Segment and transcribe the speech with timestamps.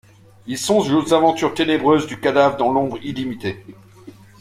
[0.47, 3.63] Il songe aux aventures ténébreuses du cadavre dans l’ombre illimitée.